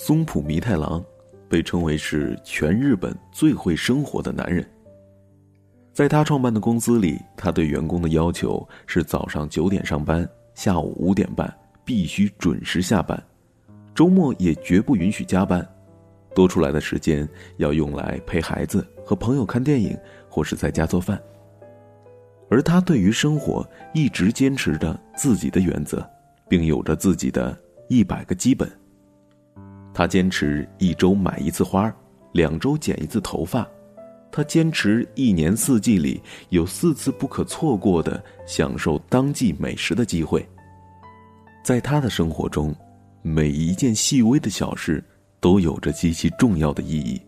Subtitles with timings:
[0.00, 1.04] 松浦弥太郎
[1.48, 4.64] 被称为是全日本最会生活的男人。
[5.92, 11.52] 在他创办的公司里，他对员工的要求是早上九点上班，下午五点半
[11.84, 13.20] 必须准时下班，
[13.92, 15.68] 周末也绝不允许加班，
[16.32, 21.20] 多出来的时间要用来陪孩子、和朋友看电影或是在家做饭。
[22.48, 26.08] 而他对于生活一直坚持着自己的原则，
[26.48, 27.58] 并有着自己的
[27.88, 28.70] 一百个基本。
[29.98, 31.92] 他坚持一周买一次花，
[32.30, 33.68] 两周剪一次头发。
[34.30, 40.48] 他坚持一年四季里有四次不可错过的享受当季美食的机会。
[41.64, 42.72] 在他的生活中，
[43.22, 45.02] 每一件细微的小事
[45.40, 47.20] 都有着极其重要的意义，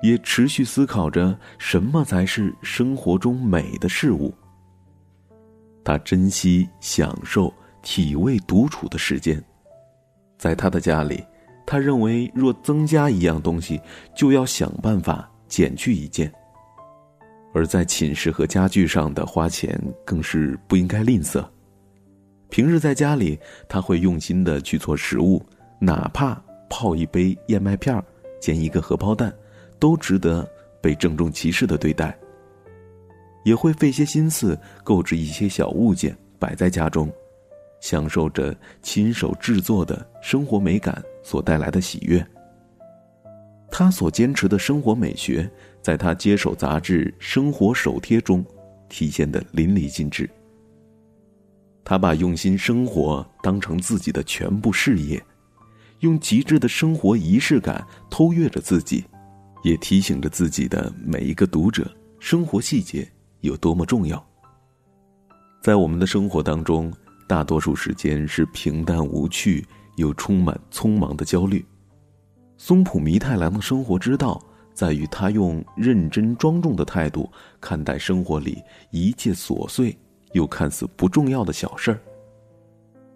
[0.00, 4.32] 也持续思考着什么才是生活中美的事物。
[5.82, 9.42] 他珍惜、享受、体味独处的时间，
[10.38, 11.20] 在他的家里。
[11.70, 13.80] 他认为，若增加一样东西，
[14.12, 16.28] 就要想办法减去一件。
[17.54, 21.44] 而在寝室和家具上的花钱，更是不应该吝啬。
[22.48, 25.40] 平日在家里，他会用心的去做食物，
[25.78, 28.02] 哪怕泡一杯燕麦片
[28.40, 29.32] 煎一个荷包蛋，
[29.78, 30.44] 都值得
[30.82, 32.18] 被郑重其事的对待。
[33.44, 37.08] 也会费些心思购置一些小物件，摆在家中。
[37.80, 42.24] 享受着亲手制作的生活美感所带来的喜悦。
[43.70, 45.48] 他所坚持的生活美学，
[45.80, 48.44] 在他接手杂志《生活手贴》中
[48.88, 50.28] 体现的淋漓尽致。
[51.84, 55.22] 他把用心生活当成自己的全部事业，
[56.00, 59.04] 用极致的生活仪式感偷阅着自己，
[59.62, 63.08] 也提醒着自己的每一个读者，生活细节
[63.40, 64.22] 有多么重要。
[65.62, 66.92] 在我们的生活当中。
[67.30, 69.64] 大多数时间是平淡无趣，
[69.94, 71.64] 又充满匆忙的焦虑。
[72.56, 74.42] 松浦弥太郎的生活之道，
[74.74, 78.60] 在于他用认真庄重的态度看待生活里
[78.90, 79.96] 一切琐碎
[80.32, 82.00] 又看似不重要的小事儿。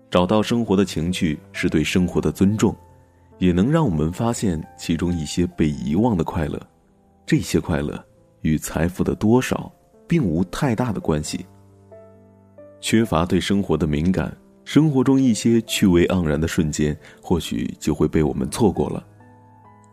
[0.09, 2.72] 找到生活的情趣，是对生活的尊重，
[3.38, 6.61] 也能让我们发现其中一些被遗忘的快乐。
[7.27, 8.00] 这些快乐
[8.43, 9.72] 与财富的多少
[10.06, 11.44] 并无太大的关系。
[12.84, 14.31] 缺乏对生活的敏感，
[14.67, 19.03] 生活中一些趣味盎然的瞬间，或许就会被我们错过了。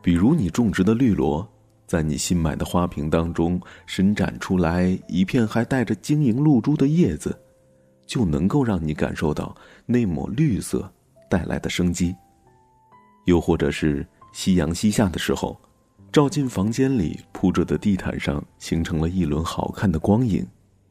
[0.01, 1.49] 比如你种植的绿萝，
[1.87, 7.33] 在你新买的花瓶当中伸展出来一片还带着晶莹露珠的叶子，
[8.05, 10.91] 就能够让你感受到那抹绿色
[11.29, 12.13] 带来的生机。
[13.23, 15.57] 又或者是夕阳西下的时候，
[16.11, 20.45] 照进房间里铺着的地毯上形成了一轮好看的光影，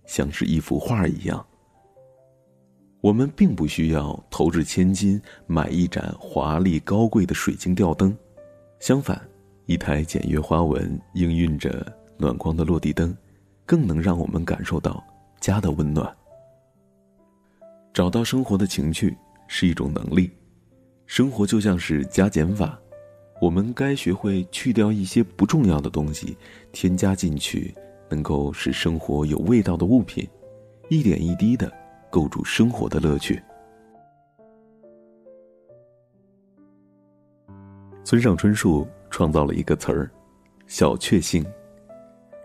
[0.06, 1.44] 像是一幅画一样。
[3.00, 8.14] 我们并不需要投掷千金买一盏华丽高贵的水晶吊灯，
[8.78, 9.18] 相反，
[9.64, 13.16] 一台简约花纹、氤氲着暖光的落地灯，
[13.64, 15.02] 更能让我们感受到
[15.40, 16.14] 家的温暖。
[17.94, 19.16] 找到生活的情趣
[19.48, 20.30] 是一种能力，
[21.06, 22.78] 生活就像是加减法，
[23.40, 26.36] 我们该学会去掉一些不重要的东西，
[26.70, 27.74] 添加进去
[28.10, 30.28] 能够使生活有味道的物品，
[30.90, 31.79] 一点一滴的。
[32.10, 33.42] 构筑生活的乐趣。
[38.04, 40.10] 村上春树创造了一个词儿
[40.66, 41.46] “小确幸”，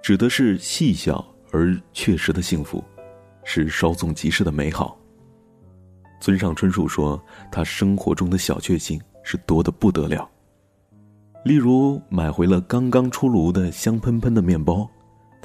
[0.02, 2.84] 指的是细小而确实的幸福，
[3.44, 4.98] 是稍纵即逝的美好。
[6.22, 7.20] 村上春树说，
[7.52, 10.30] 他生活中的小确幸是多的不得了，
[11.44, 14.90] 例如买回了刚刚出炉的香喷喷的面包。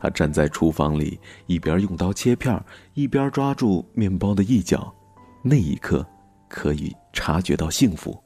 [0.00, 2.58] 他站在厨房里，一边用刀切片
[2.94, 4.90] 一边抓住面包的一角，
[5.42, 6.06] 那一刻，
[6.48, 8.18] 可以察觉到幸福。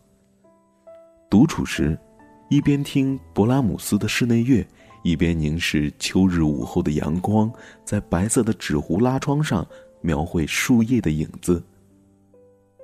[1.29, 1.99] 独处时，
[2.49, 4.65] 一边听勃拉姆斯的室内乐，
[5.03, 7.53] 一边凝视秋日午后的阳光，
[7.85, 9.67] 在白色的纸糊拉窗上
[10.01, 11.61] 描绘树叶的影子。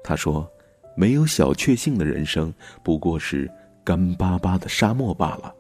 [0.03, 0.51] 他说
[0.97, 2.53] ：“没有小确幸的人生，
[2.83, 3.49] 不过是
[3.85, 5.55] 干巴巴的沙漠罢了。”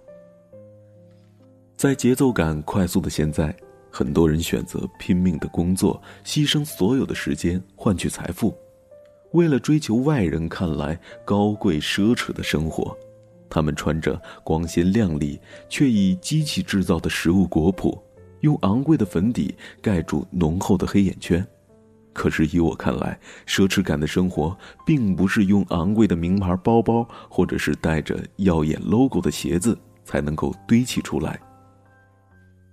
[1.81, 3.57] 在节奏感快速的现在，
[3.91, 8.55] 很多人选择拼命的工作，牺牲所有的时间换取财富，
[9.33, 12.95] 为了追求外人看来高贵奢侈的生活，
[13.49, 15.41] 他们穿着光鲜亮丽
[15.71, 17.99] 却以机器制造的食物果脯，
[18.41, 21.43] 用昂贵的粉底盖住浓厚的黑眼圈。
[22.13, 24.55] 可是以我看来，奢侈感的生活
[24.85, 31.41] 并不是用昂贵的名牌包包或者是带着耀眼 logo 的鞋子才能够堆砌出来。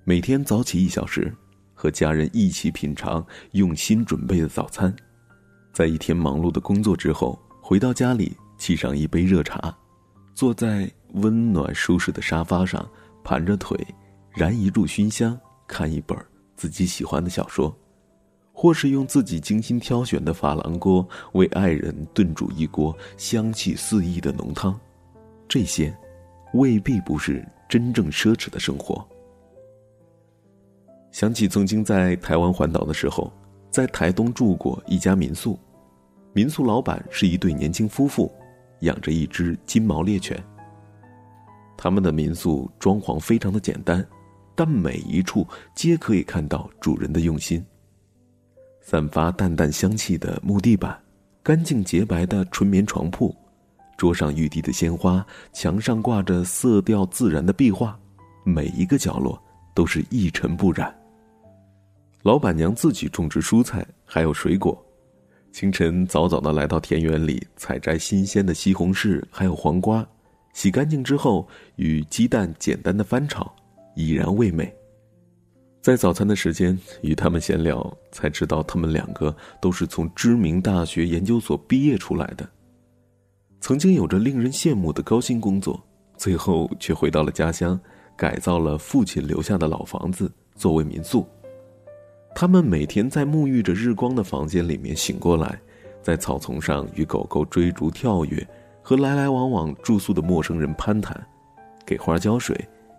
[0.09, 1.35] 每天早起一小时，
[1.73, 3.21] 和家人一起品尝
[3.51, 4.95] 用心准备的早餐，
[5.73, 9.77] 在一天忙碌的工作之后，回到家里沏上一杯热茶，
[10.33, 12.89] 坐在温暖舒适的沙发上，
[13.21, 13.77] 盘着腿，
[14.31, 15.37] 燃一炷熏香，
[15.67, 16.17] 看一本
[16.55, 17.77] 自己喜欢的小说，
[18.53, 24.79] 或是用自己精心挑选的珐琅锅为爱人炖煮一锅香气四溢的浓汤，
[25.49, 25.93] 这些，
[26.53, 29.05] 未必不是真正奢侈的生活。
[31.17, 33.33] 想起曾经在台湾环岛的时候，
[33.71, 35.57] 在台东住过一家民宿。
[36.31, 38.31] 民宿老板是一对年轻夫妇，
[38.81, 40.39] 养着一只金毛猎犬。
[41.75, 44.07] 他们的民宿装潢非常的简单，
[44.53, 45.43] 但每一处
[45.73, 47.65] 皆可以看到主人的用心。
[48.79, 50.95] 散发淡淡香气的木地板，
[51.41, 53.35] 干净洁白的纯棉床铺，
[53.97, 57.97] 桌上玉滴的鲜花，墙上挂着色调自然的壁画，
[58.43, 59.41] 每一个角落
[59.73, 60.95] 都是一尘不染。
[62.27, 64.77] 老板娘自己种植蔬菜，还有水果。
[65.53, 70.05] 清晨早早的来到田园里采摘新鲜的西红柿，还有黄瓜，
[70.51, 71.47] 洗干净之后
[71.77, 73.49] 与鸡蛋简单的翻炒，
[73.95, 74.69] 已然味美。
[75.81, 82.45] 在早餐的时间与他们闲聊，才知道他们两个都是从知名大学研究所毕业出来的，
[83.61, 85.81] 曾经有着令人羡慕的高薪工作，
[86.17, 87.79] 最后却回到了家乡，
[88.17, 91.25] 改造了父亲留下的老房子作为民宿。
[92.39, 95.59] 他们每天在沐浴着日光的房间里面醒过来，
[96.03, 98.47] 在草丛上与狗狗追逐跳跃，
[98.83, 101.19] 和来来往往住宿的陌生人攀谈，
[101.83, 102.55] 给花浇水，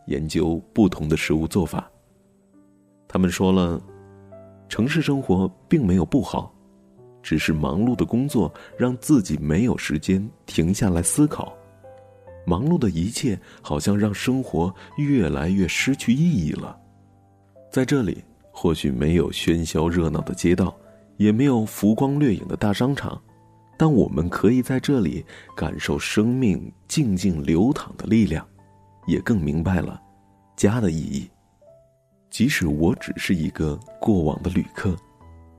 [0.06, 1.88] 研究不同的食物做法。
[3.06, 3.80] 他们说了，
[4.68, 6.52] 城市生活并没有不好，
[7.22, 11.56] 只是忙碌的工作让自己没有时间停下来思考，
[12.44, 16.76] 忙碌的一切好像让生活越来越失去意义了。
[17.70, 18.24] 在这里。
[18.60, 20.76] 或许没有喧嚣热闹的街道，
[21.16, 23.16] 也没有浮光掠影的大商场，
[23.78, 25.24] 但我们可以在这里
[25.56, 28.44] 感受生命静静流淌的力量，
[29.06, 30.02] 也更明白了
[30.56, 31.30] 家的意义。
[32.30, 34.96] 即使我只是一个过往的旅客，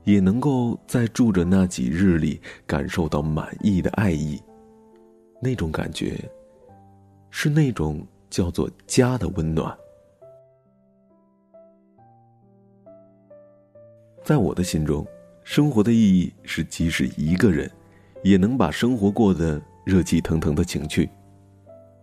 [0.04, 4.38] 也能够在住着那几日里感受到满意的爱意。
[5.40, 6.22] 那种感觉，
[7.30, 9.74] 是那种叫做家的温暖。
[14.30, 15.04] 在我的心中，
[15.42, 17.68] 生活的意义是，即使一个人，
[18.22, 21.10] 也能把生活过得热气腾腾的情趣。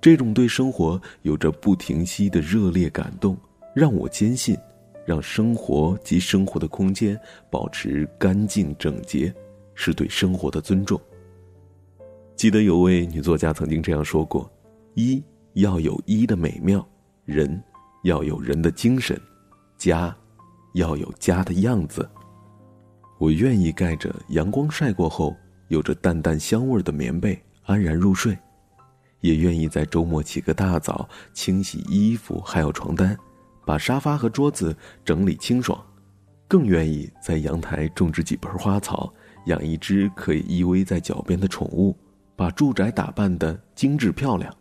[0.01, 3.37] 这种对生活有着不停息的热烈感动，
[3.73, 4.57] 让我坚信，
[5.05, 7.17] 让生活及生活的空间
[7.49, 9.33] 保持干净整洁，
[9.73, 10.99] 是对生活的尊重。
[12.35, 14.51] 记得有位女作家曾经这样说过
[14.95, 16.85] ：“一要有一的美妙，
[17.23, 17.63] 人
[18.03, 19.17] 要有人的精神，
[19.77, 20.13] 家
[20.73, 22.05] 要有家的样子。”
[23.17, 25.35] 我愿意盖着阳光晒过后
[25.69, 28.37] 有着淡淡香味的棉被安然入睡，
[29.21, 33.17] 也愿意在周末起个大早清洗衣服还有床单，
[33.65, 35.83] 把沙发和桌子整理清爽，
[36.47, 39.11] 更愿意在阳台种植几盆花草，
[39.47, 41.97] 养一只可以依偎在脚边的宠物，
[42.35, 44.53] 把住宅打扮的精致漂亮。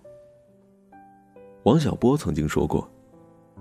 [1.65, 2.91] 王小波曾经说过：“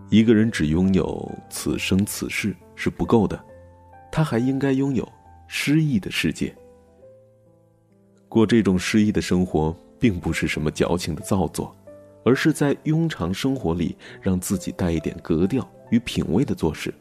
[0.09, 3.37] 一个人只拥有此生此世是不够的。”
[4.15, 5.05] 他还应该拥有
[5.45, 6.55] 诗意的世界。
[8.29, 11.75] 过这种诗意的生活，并不是什么矫情的造作，
[12.23, 16.93] 而是在庸常生活里让自己带一点格调与品味的做事，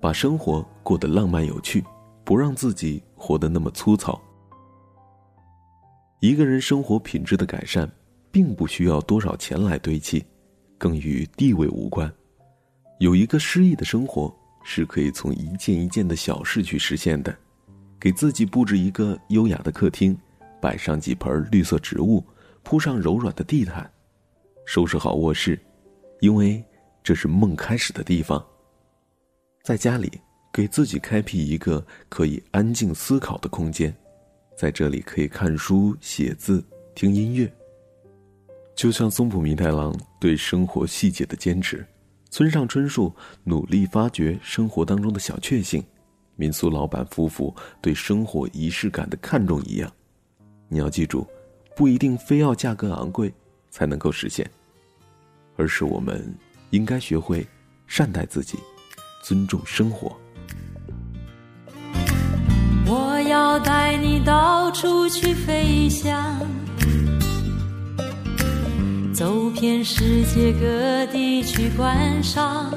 [0.00, 1.82] 把生活过得浪漫有趣，
[2.22, 4.22] 不让自己活得那么粗糙。
[6.20, 7.90] 一个人生活品质的改善，
[8.30, 10.24] 并不需要多少钱来堆砌，
[10.78, 12.08] 更与地位无关。
[13.00, 14.32] 有一个诗意的生活。
[14.64, 17.36] 是可以从一件一件的小事去实现的，
[18.00, 20.16] 给自己布置一个优雅的客厅，
[20.60, 22.24] 摆上几盆绿色植物，
[22.62, 23.90] 铺上柔软的地毯，
[24.64, 25.58] 收拾好卧室，
[26.20, 26.62] 因为
[27.02, 28.44] 这是梦开始的地方。
[29.62, 30.20] 在家里，
[30.52, 33.94] 给自己开辟一个可以安静思考的空间，
[34.56, 36.64] 在这里可以看书、写字、
[36.94, 37.52] 听音乐。
[38.74, 41.86] 就像松浦弥太郎对生活细节的坚持。
[42.32, 45.84] 村上春树努力发掘生活当中的小确幸，
[46.34, 49.92] 民宿老板夫妇对生活仪式感的看重一样。
[50.66, 51.26] 你要记住，
[51.76, 53.30] 不一定非要价格昂贵
[53.70, 54.50] 才能够实现，
[55.56, 56.34] 而是我们
[56.70, 57.46] 应该学会
[57.86, 58.58] 善待自己，
[59.22, 60.16] 尊重生活。
[62.86, 66.40] 我要带你到处去飞翔。
[69.12, 72.72] 走遍世界各地去观赏，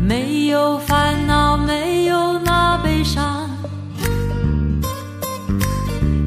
[0.00, 3.48] 没有烦恼，没有那悲伤，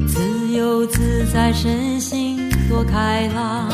[0.08, 2.50] 自由自在，身心。
[2.68, 3.68] 多开朗。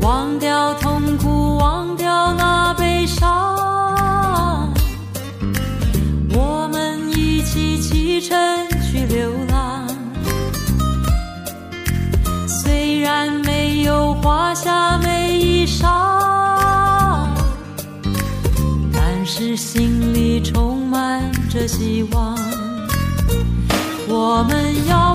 [0.00, 4.72] 忘掉痛苦，忘掉那悲伤，
[6.30, 8.38] 我们一起启程
[8.80, 9.51] 去流浪。
[21.52, 22.34] 着希望。
[24.08, 25.14] 我们要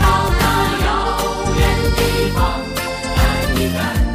[2.01, 4.10] 看一看。